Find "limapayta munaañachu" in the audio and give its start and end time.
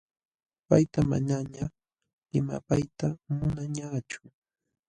2.31-4.19